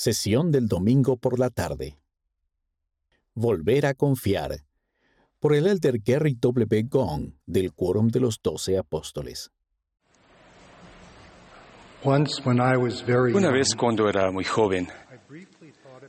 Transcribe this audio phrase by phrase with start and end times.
[0.00, 1.98] Sesión del domingo por la tarde.
[3.34, 4.60] Volver a confiar.
[5.40, 6.84] Por el elder Gary W.
[6.84, 9.50] Gong del Quórum de los Doce Apóstoles.
[12.04, 14.86] Una vez cuando era muy joven,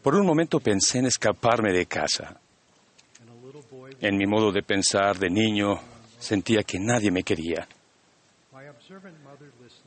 [0.03, 2.39] por un momento pensé en escaparme de casa.
[4.01, 5.79] En mi modo de pensar de niño,
[6.19, 7.67] sentía que nadie me quería.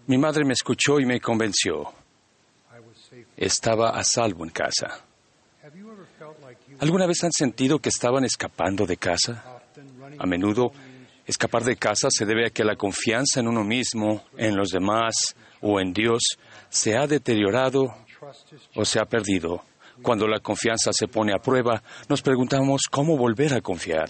[0.08, 2.01] Mi madre me escuchó y me convenció.
[3.42, 5.04] Estaba a salvo en casa.
[6.78, 9.60] ¿Alguna vez han sentido que estaban escapando de casa?
[10.16, 10.70] A menudo,
[11.26, 15.34] escapar de casa se debe a que la confianza en uno mismo, en los demás
[15.60, 16.22] o en Dios
[16.68, 17.92] se ha deteriorado
[18.76, 19.64] o se ha perdido.
[20.02, 24.08] Cuando la confianza se pone a prueba, nos preguntamos cómo volver a confiar.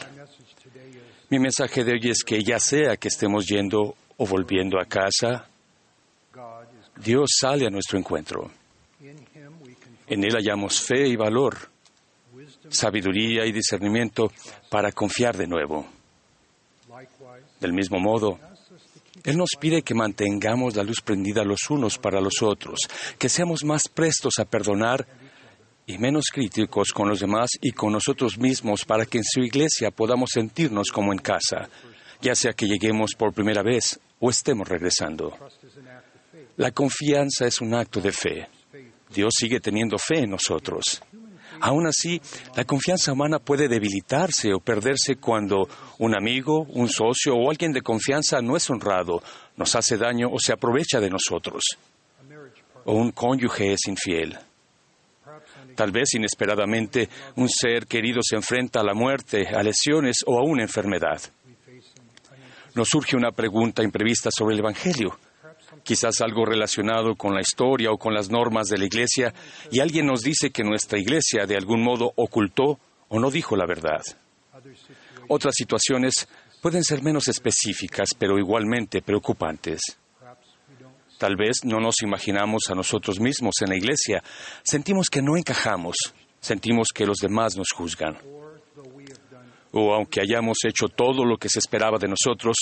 [1.31, 5.49] Mi mensaje de hoy es que ya sea que estemos yendo o volviendo a casa,
[7.03, 8.51] Dios sale a nuestro encuentro.
[10.13, 11.57] En Él hallamos fe y valor,
[12.69, 14.31] sabiduría y discernimiento
[14.69, 15.87] para confiar de nuevo.
[17.59, 18.39] Del mismo modo,
[19.25, 22.81] Él nos pide que mantengamos la luz prendida los unos para los otros,
[23.19, 25.07] que seamos más prestos a perdonar
[25.87, 29.91] y menos críticos con los demás y con nosotros mismos para que en su iglesia
[29.91, 31.71] podamos sentirnos como en casa,
[32.21, 35.35] ya sea que lleguemos por primera vez o estemos regresando.
[36.59, 38.49] La confianza es un acto de fe.
[39.13, 41.03] Dios sigue teniendo fe en nosotros.
[41.61, 42.21] Aún así,
[42.57, 45.69] la confianza humana puede debilitarse o perderse cuando
[45.99, 49.23] un amigo, un socio o alguien de confianza no es honrado,
[49.57, 51.63] nos hace daño o se aprovecha de nosotros.
[52.85, 54.37] O un cónyuge es infiel.
[55.77, 60.45] Tal vez inesperadamente un ser querido se enfrenta a la muerte, a lesiones o a
[60.45, 61.21] una enfermedad.
[62.75, 65.17] Nos surge una pregunta imprevista sobre el Evangelio
[65.83, 69.35] quizás algo relacionado con la historia o con las normas de la Iglesia,
[69.71, 72.79] y alguien nos dice que nuestra Iglesia de algún modo ocultó
[73.09, 74.03] o no dijo la verdad.
[75.29, 76.29] Otras situaciones
[76.61, 79.81] pueden ser menos específicas, pero igualmente preocupantes.
[81.19, 84.23] Tal vez no nos imaginamos a nosotros mismos en la Iglesia,
[84.65, 85.97] sentimos que no encajamos,
[86.41, 88.19] sentimos que los demás nos juzgan.
[89.73, 92.57] O aunque hayamos hecho todo lo que se esperaba de nosotros,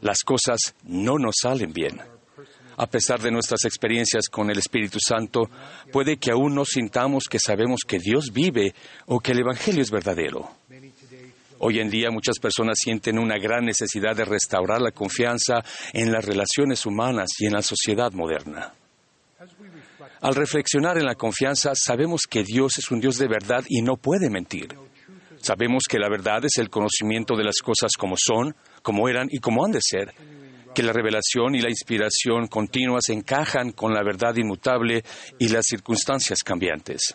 [0.00, 2.00] las cosas no nos salen bien
[2.76, 5.50] a pesar de nuestras experiencias con el Espíritu Santo,
[5.92, 8.74] puede que aún no sintamos que sabemos que Dios vive
[9.06, 10.50] o que el Evangelio es verdadero.
[11.58, 16.24] Hoy en día muchas personas sienten una gran necesidad de restaurar la confianza en las
[16.24, 18.72] relaciones humanas y en la sociedad moderna.
[20.22, 23.96] Al reflexionar en la confianza, sabemos que Dios es un Dios de verdad y no
[23.96, 24.74] puede mentir.
[25.42, 29.38] Sabemos que la verdad es el conocimiento de las cosas como son, como eran y
[29.38, 30.14] como han de ser,
[30.74, 35.02] que la revelación y la inspiración continuas encajan con la verdad inmutable
[35.38, 37.14] y las circunstancias cambiantes.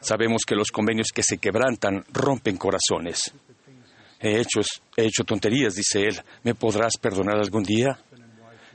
[0.00, 3.32] Sabemos que los convenios que se quebrantan rompen corazones.
[4.18, 4.60] He hecho,
[4.96, 6.20] he hecho tonterías, dice él.
[6.42, 7.98] ¿Me podrás perdonar algún día?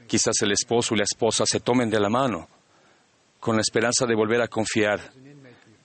[0.07, 2.47] Quizás el esposo y la esposa se tomen de la mano
[3.40, 5.00] con la esperanza de volver a confiar.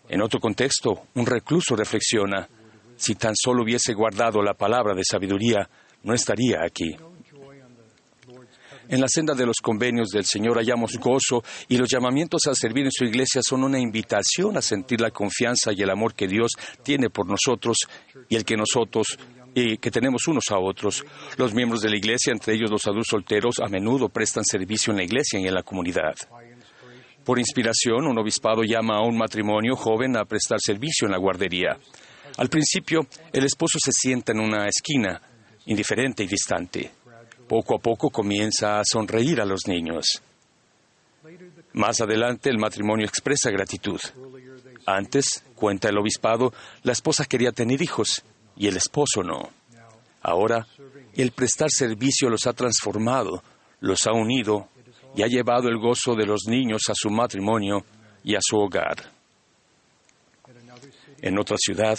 [0.09, 2.49] En otro contexto, un recluso reflexiona,
[2.97, 5.69] si tan solo hubiese guardado la palabra de sabiduría,
[6.03, 6.97] no estaría aquí.
[8.91, 12.87] En la senda de los convenios del Señor hallamos gozo y los llamamientos a servir
[12.87, 16.51] en su iglesia son una invitación a sentir la confianza y el amor que Dios
[16.83, 17.77] tiene por nosotros
[18.29, 19.17] y el que nosotros
[19.55, 21.05] y que tenemos unos a otros.
[21.37, 24.97] Los miembros de la iglesia, entre ellos los adultos solteros, a menudo prestan servicio en
[24.97, 26.15] la iglesia y en la comunidad.
[27.25, 31.79] Por inspiración, un obispado llama a un matrimonio joven a prestar servicio en la guardería.
[32.39, 35.23] Al principio, el esposo se sienta en una esquina,
[35.67, 36.91] indiferente y distante.
[37.51, 40.23] Poco a poco comienza a sonreír a los niños.
[41.73, 43.99] Más adelante el matrimonio expresa gratitud.
[44.87, 46.53] Antes, cuenta el obispado,
[46.85, 48.23] la esposa quería tener hijos
[48.55, 49.51] y el esposo no.
[50.23, 50.65] Ahora,
[51.17, 53.43] el prestar servicio los ha transformado,
[53.81, 54.69] los ha unido
[55.17, 57.85] y ha llevado el gozo de los niños a su matrimonio
[58.23, 59.11] y a su hogar.
[61.21, 61.99] En otra ciudad,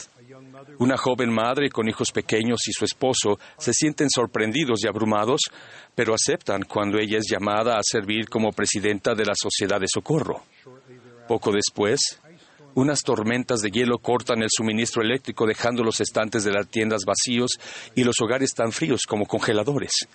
[0.79, 5.41] una joven madre con hijos pequeños y su esposo se sienten sorprendidos y abrumados,
[5.95, 10.43] pero aceptan cuando ella es llamada a servir como presidenta de la Sociedad de Socorro.
[11.27, 12.19] Poco después,
[12.75, 17.59] unas tormentas de hielo cortan el suministro eléctrico dejando los estantes de las tiendas vacíos
[17.95, 20.07] y los hogares tan fríos como congeladores.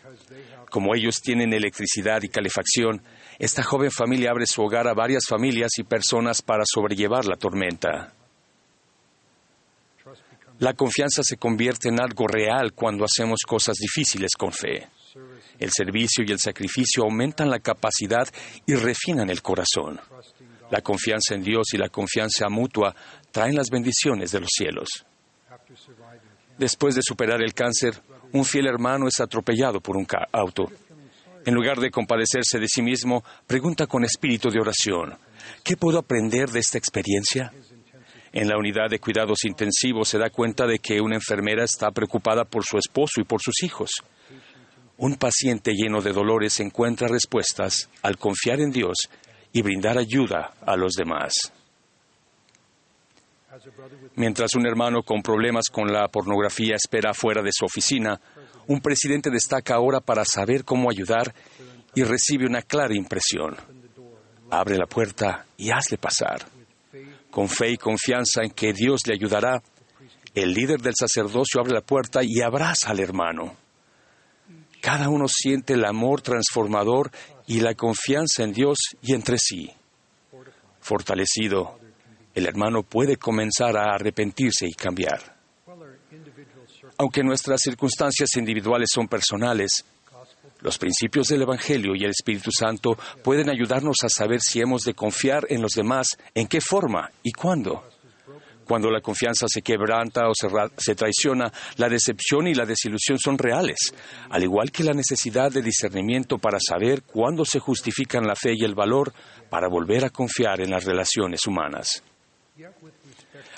[0.70, 3.02] Como ellos tienen electricidad y calefacción,
[3.38, 8.15] esta joven familia abre su hogar a varias familias y personas para sobrellevar la tormenta.
[10.58, 14.88] La confianza se convierte en algo real cuando hacemos cosas difíciles con fe.
[15.58, 18.28] El servicio y el sacrificio aumentan la capacidad
[18.66, 20.00] y refinan el corazón.
[20.70, 22.94] La confianza en Dios y la confianza mutua
[23.30, 24.88] traen las bendiciones de los cielos.
[26.58, 27.94] Después de superar el cáncer,
[28.32, 30.70] un fiel hermano es atropellado por un auto.
[31.44, 35.16] En lugar de compadecerse de sí mismo, pregunta con espíritu de oración,
[35.62, 37.52] ¿qué puedo aprender de esta experiencia?
[38.36, 42.44] En la unidad de cuidados intensivos se da cuenta de que una enfermera está preocupada
[42.44, 43.90] por su esposo y por sus hijos.
[44.98, 49.08] Un paciente lleno de dolores encuentra respuestas al confiar en Dios
[49.52, 51.32] y brindar ayuda a los demás.
[54.16, 58.20] Mientras un hermano con problemas con la pornografía espera fuera de su oficina,
[58.66, 61.34] un presidente destaca ahora para saber cómo ayudar
[61.94, 63.56] y recibe una clara impresión.
[64.50, 66.55] Abre la puerta y hazle pasar.
[67.36, 69.62] Con fe y confianza en que Dios le ayudará,
[70.34, 73.54] el líder del sacerdocio abre la puerta y abraza al hermano.
[74.80, 77.10] Cada uno siente el amor transformador
[77.46, 79.70] y la confianza en Dios y entre sí.
[80.80, 81.78] Fortalecido,
[82.34, 85.36] el hermano puede comenzar a arrepentirse y cambiar.
[86.96, 89.84] Aunque nuestras circunstancias individuales son personales,
[90.60, 94.94] los principios del Evangelio y el Espíritu Santo pueden ayudarnos a saber si hemos de
[94.94, 97.84] confiar en los demás, en qué forma y cuándo.
[98.66, 103.76] Cuando la confianza se quebranta o se, traiciona, la decepción y la desilusión son reales,
[104.28, 108.64] al igual que la necesidad de discernimiento para saber cuándo se justifican la fe y
[108.64, 109.12] el valor
[109.48, 112.02] para volver a confiar en las relaciones humanas.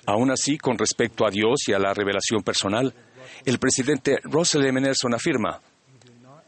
[0.04, 2.92] Aún así, con respecto a Dios y a la revelación personal,
[3.46, 4.80] el presidente Russell M.
[4.80, 5.60] Nelson afirma,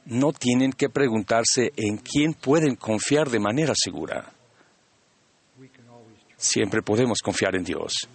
[0.06, 4.32] no tienen que preguntarse en quién pueden confiar de manera segura.
[6.36, 8.08] Siempre podemos confiar en Dios.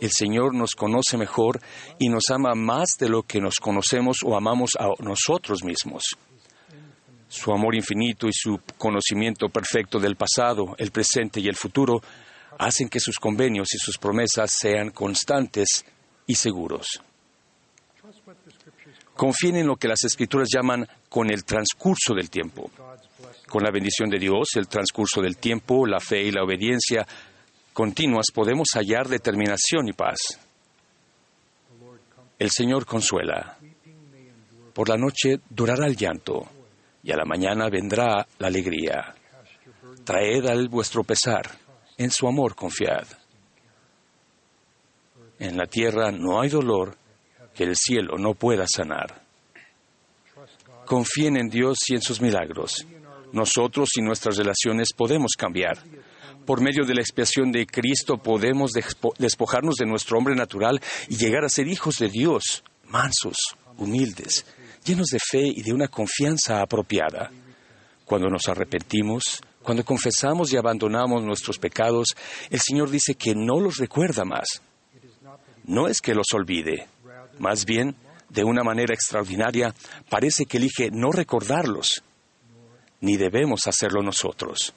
[0.00, 1.60] El Señor nos conoce mejor
[1.98, 6.02] y nos ama más de lo que nos conocemos o amamos a nosotros mismos.
[7.28, 12.00] Su amor infinito y su conocimiento perfecto del pasado, el presente y el futuro
[12.58, 15.84] hacen que sus convenios y sus promesas sean constantes
[16.26, 17.00] y seguros.
[19.14, 22.72] Confíen en lo que las escrituras llaman con el transcurso del tiempo.
[23.46, 27.06] Con la bendición de Dios, el transcurso del tiempo, la fe y la obediencia
[27.72, 30.16] continuas podemos hallar determinación y paz.
[32.36, 33.56] El Señor consuela.
[34.72, 36.48] Por la noche durará el llanto
[37.04, 39.14] y a la mañana vendrá la alegría.
[40.02, 41.48] Traed al vuestro pesar,
[41.96, 43.06] en su amor confiad.
[45.38, 46.96] En la tierra no hay dolor
[47.54, 49.23] que el cielo no pueda sanar.
[50.86, 52.86] Confíen en Dios y en sus milagros.
[53.32, 55.78] Nosotros y nuestras relaciones podemos cambiar.
[56.46, 58.72] Por medio de la expiación de Cristo podemos
[59.18, 63.36] despojarnos de nuestro hombre natural y llegar a ser hijos de Dios, mansos,
[63.78, 64.44] humildes,
[64.84, 67.30] llenos de fe y de una confianza apropiada.
[68.04, 72.08] Cuando nos arrepentimos, cuando confesamos y abandonamos nuestros pecados,
[72.50, 74.60] el Señor dice que no los recuerda más.
[75.64, 76.86] No es que los olvide,
[77.38, 77.96] más bien,
[78.34, 79.72] de una manera extraordinaria,
[80.08, 82.02] parece que elige no recordarlos,
[83.00, 84.74] ni debemos hacerlo nosotros.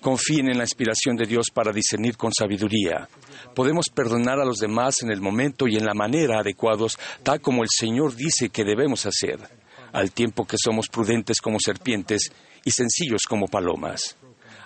[0.00, 3.08] Confíen en la inspiración de Dios para discernir con sabiduría.
[3.54, 7.62] Podemos perdonar a los demás en el momento y en la manera adecuados, tal como
[7.62, 9.38] el Señor dice que debemos hacer,
[9.92, 12.32] al tiempo que somos prudentes como serpientes
[12.64, 14.16] y sencillos como palomas.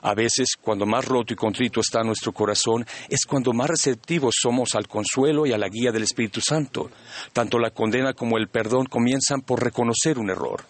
[0.02, 4.74] A veces, cuando más roto y contrito está nuestro corazón, es cuando más receptivos somos
[4.74, 6.90] al consuelo y a la guía del Espíritu Santo.
[7.32, 10.64] Tanto la condena como el perdón comienzan por reconocer un error.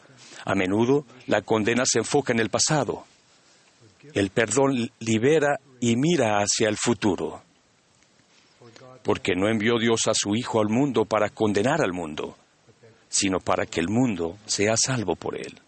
[0.45, 3.05] A menudo, la condena se enfoca en el pasado.
[4.15, 7.43] El perdón libera y mira hacia el futuro.
[9.05, 12.37] Porque no envió Dios a su Hijo al mundo para condenar al mundo,
[13.09, 15.61] sino para que el mundo sea salvo por él.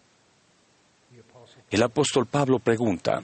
[1.73, 3.23] El apóstol Pablo pregunta,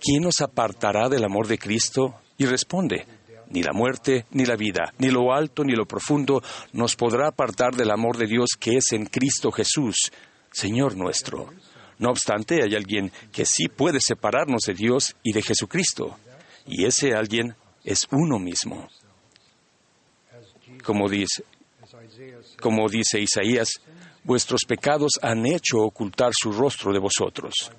[0.00, 2.20] ¿quién nos apartará del amor de Cristo?
[2.36, 3.06] Y responde,
[3.50, 6.42] ni la muerte, ni la vida, ni lo alto, ni lo profundo
[6.72, 10.12] nos podrá apartar del amor de Dios que es en Cristo Jesús,
[10.52, 11.50] Señor nuestro.
[11.98, 16.16] No obstante, hay alguien que sí puede separarnos de Dios y de Jesucristo,
[16.66, 18.88] y ese alguien es uno mismo.
[20.84, 21.44] Como dice,
[22.60, 23.80] como dice Isaías,
[24.22, 27.72] vuestros pecados han hecho ocultar su rostro de vosotros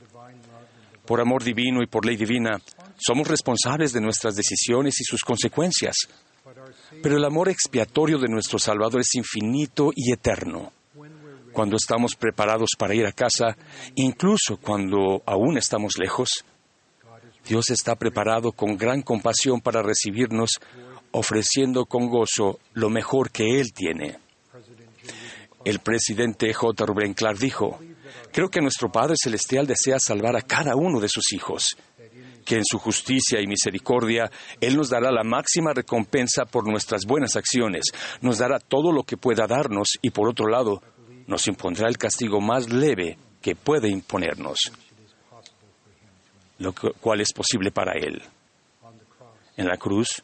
[1.09, 2.61] por amor divino y por ley divina,
[2.95, 5.95] somos responsables de nuestras decisiones y sus consecuencias.
[7.01, 10.71] Pero el amor expiatorio de nuestro Salvador es infinito y eterno.
[11.51, 13.57] Cuando estamos preparados para ir a casa,
[13.95, 16.45] incluso cuando aún estamos lejos,
[17.43, 20.59] Dios está preparado con gran compasión para recibirnos,
[21.09, 24.19] ofreciendo con gozo lo mejor que Él tiene.
[25.65, 26.85] El presidente J.
[26.85, 27.79] Rubén Clark dijo,
[28.31, 31.77] creo que nuestro Padre Celestial desea salvar a cada uno de sus hijos,
[32.45, 37.35] que en su justicia y misericordia Él nos dará la máxima recompensa por nuestras buenas
[37.35, 37.85] acciones,
[38.21, 40.81] nos dará todo lo que pueda darnos y por otro lado,
[41.27, 44.71] nos impondrá el castigo más leve que puede imponernos,
[46.57, 48.21] lo cual es posible para Él.
[49.55, 50.23] En la cruz,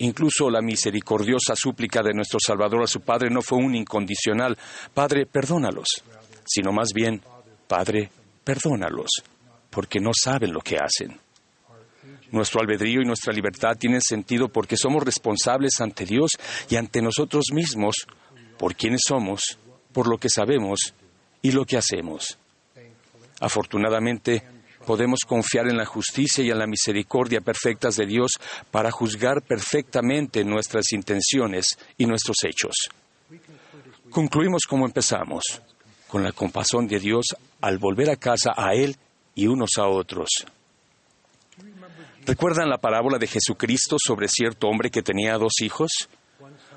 [0.00, 4.56] Incluso la misericordiosa súplica de nuestro Salvador a su Padre no fue un incondicional,
[4.94, 6.02] Padre, perdónalos,
[6.50, 7.22] sino más bien,
[7.68, 8.10] Padre,
[8.42, 9.22] perdónalos,
[9.70, 11.16] porque no saben lo que hacen.
[12.32, 16.32] Nuestro albedrío y nuestra libertad tienen sentido porque somos responsables ante Dios
[16.68, 17.94] y ante nosotros mismos
[18.58, 19.58] por quienes somos,
[19.92, 20.92] por lo que sabemos
[21.40, 22.36] y lo que hacemos.
[23.40, 24.42] Afortunadamente,
[24.84, 28.32] podemos confiar en la justicia y en la misericordia perfectas de Dios
[28.72, 32.74] para juzgar perfectamente nuestras intenciones y nuestros hechos.
[34.10, 35.42] Concluimos como empezamos,
[36.10, 37.24] con la compasión de Dios
[37.60, 38.96] al volver a casa a Él
[39.34, 40.28] y unos a otros.
[42.26, 46.08] ¿Recuerdan la parábola de Jesucristo sobre cierto hombre que tenía dos hijos?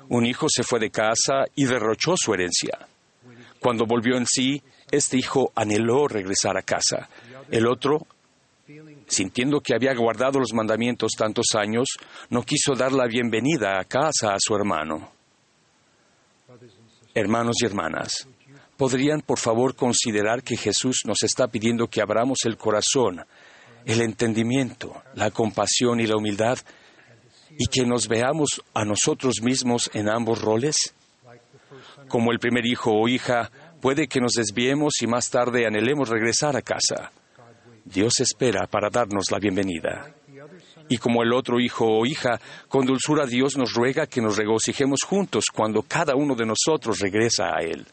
[0.08, 2.78] Un hijo se fue de casa y derrochó su herencia.
[3.60, 7.08] Cuando volvió en sí, este hijo anheló regresar a casa,
[7.50, 8.06] el otro,
[9.06, 11.88] sintiendo que había guardado los mandamientos tantos años,
[12.30, 15.10] no quiso dar la bienvenida a casa a su hermano.
[17.14, 18.28] Hermanos y hermanas,
[18.76, 23.24] ¿podrían por favor considerar que Jesús nos está pidiendo que abramos el corazón,
[23.84, 26.58] el entendimiento, la compasión y la humildad
[27.58, 30.94] y que nos veamos a nosotros mismos en ambos roles?
[32.08, 33.50] Como el primer hijo o hija,
[33.80, 37.12] puede que nos desviemos y más tarde anhelemos regresar a casa.
[37.84, 40.14] Dios espera para darnos la bienvenida.
[40.88, 45.00] Y como el otro hijo o hija, con dulzura Dios nos ruega que nos regocijemos
[45.06, 47.86] juntos cuando cada uno de nosotros regresa a Él.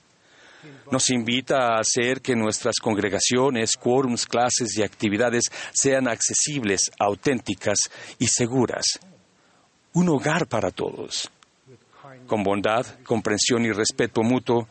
[0.91, 7.79] Nos invita a hacer que nuestras congregaciones, quórums, clases y actividades sean accesibles, auténticas
[8.19, 8.99] y seguras.
[9.93, 11.29] Un hogar para todos.
[12.27, 14.67] Con bondad, comprensión y respeto mutuo,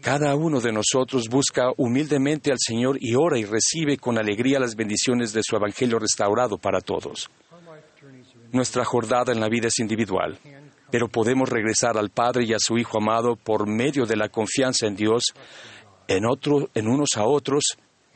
[0.00, 4.76] cada uno de nosotros busca humildemente al Señor y ora y recibe con alegría las
[4.76, 7.30] bendiciones de su Evangelio restaurado para todos.
[8.52, 10.38] Nuestra jornada en la vida es individual,
[10.94, 14.86] pero podemos regresar al Padre y a su Hijo amado por medio de la confianza
[14.86, 15.24] en Dios,
[16.06, 17.64] en, otro, en unos a otros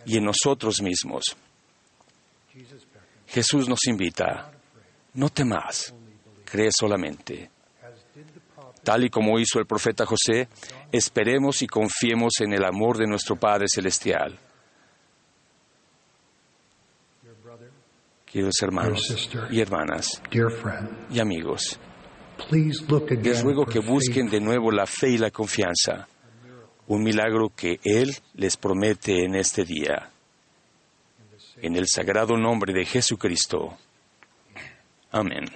[0.06, 1.24] y en nosotros mismos.
[3.26, 4.52] Jesús nos invita,
[5.14, 5.92] no temas,
[6.44, 7.50] cree solamente.
[8.84, 10.48] Tal y como hizo el profeta José,
[10.92, 14.38] esperemos y confiemos en el amor de nuestro Padre Celestial.
[18.24, 20.22] Queridos hermanos y hermanas
[21.10, 21.80] y amigos,
[22.50, 26.08] les ruego que busquen de nuevo la fe y la confianza,
[26.86, 30.10] un milagro que Él les promete en este día.
[31.60, 33.76] En el sagrado nombre de Jesucristo.
[35.10, 35.46] Amén.